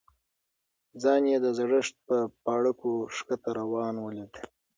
ځان 1.01 1.23
یې 1.31 1.37
د 1.41 1.47
زړښت 1.57 1.95
په 2.07 2.17
پاړکو 2.43 2.91
ښکته 3.15 3.49
روان 3.59 3.95
ولید. 3.99 4.33